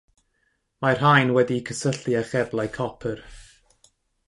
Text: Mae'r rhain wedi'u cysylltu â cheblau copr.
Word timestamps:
Mae'r 0.85 0.97
rhain 1.01 1.33
wedi'u 1.35 1.65
cysylltu 1.69 2.17
â 2.23 2.25
cheblau 2.33 2.73
copr. 2.81 3.25